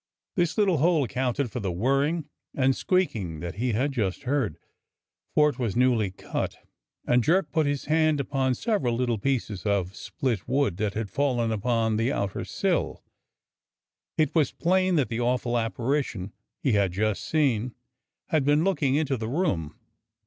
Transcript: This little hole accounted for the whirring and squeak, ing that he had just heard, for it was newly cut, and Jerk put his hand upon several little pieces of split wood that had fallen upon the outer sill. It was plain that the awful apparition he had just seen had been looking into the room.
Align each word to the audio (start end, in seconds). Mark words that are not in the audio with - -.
This 0.35 0.57
little 0.57 0.79
hole 0.79 1.03
accounted 1.03 1.51
for 1.51 1.59
the 1.59 1.71
whirring 1.71 2.27
and 2.55 2.75
squeak, 2.75 3.15
ing 3.15 3.39
that 3.41 3.57
he 3.57 3.73
had 3.73 3.91
just 3.91 4.23
heard, 4.23 4.57
for 5.35 5.47
it 5.51 5.59
was 5.59 5.75
newly 5.75 6.09
cut, 6.09 6.57
and 7.05 7.23
Jerk 7.23 7.51
put 7.51 7.67
his 7.67 7.85
hand 7.85 8.19
upon 8.19 8.55
several 8.55 8.95
little 8.95 9.19
pieces 9.19 9.63
of 9.63 9.95
split 9.95 10.47
wood 10.47 10.77
that 10.77 10.95
had 10.95 11.11
fallen 11.11 11.51
upon 11.51 11.97
the 11.97 12.11
outer 12.11 12.43
sill. 12.43 13.03
It 14.17 14.33
was 14.33 14.51
plain 14.51 14.95
that 14.95 15.09
the 15.09 15.19
awful 15.21 15.55
apparition 15.55 16.33
he 16.63 16.71
had 16.71 16.93
just 16.93 17.23
seen 17.23 17.75
had 18.29 18.43
been 18.43 18.63
looking 18.63 18.95
into 18.95 19.17
the 19.17 19.29
room. 19.29 19.75